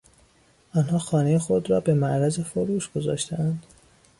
[0.75, 3.63] آنها خانهی خود را به معرض فروش گذاشتهاند.